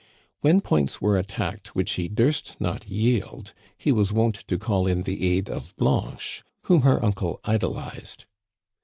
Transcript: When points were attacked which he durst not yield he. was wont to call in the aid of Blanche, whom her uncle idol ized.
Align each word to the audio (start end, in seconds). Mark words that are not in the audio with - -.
When 0.39 0.61
points 0.61 0.99
were 0.99 1.15
attacked 1.15 1.75
which 1.75 1.91
he 1.91 2.07
durst 2.07 2.59
not 2.59 2.87
yield 2.87 3.53
he. 3.77 3.91
was 3.91 4.11
wont 4.11 4.33
to 4.47 4.57
call 4.57 4.87
in 4.87 5.03
the 5.03 5.27
aid 5.27 5.47
of 5.47 5.75
Blanche, 5.77 6.43
whom 6.63 6.81
her 6.81 7.05
uncle 7.05 7.39
idol 7.43 7.77
ized. 7.77 8.25